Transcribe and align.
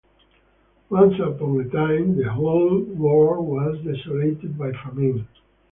Once 0.89 1.13
upon 1.19 1.61
a 1.61 1.69
time, 1.69 2.17
the 2.17 2.27
whole 2.27 2.79
world 2.81 3.45
was 3.47 3.77
desolated 3.83 4.57
by 4.57 4.71
famine. 4.71 5.27